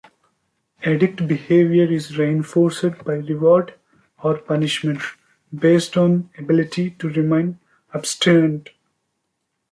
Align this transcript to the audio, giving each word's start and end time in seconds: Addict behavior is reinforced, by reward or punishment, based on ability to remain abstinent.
Addict 0.81 1.27
behavior 1.27 1.83
is 1.83 2.17
reinforced, 2.17 3.03
by 3.05 3.17
reward 3.17 3.75
or 4.23 4.39
punishment, 4.39 4.99
based 5.53 5.95
on 5.95 6.27
ability 6.39 6.89
to 6.97 7.09
remain 7.09 7.59
abstinent. 7.93 8.71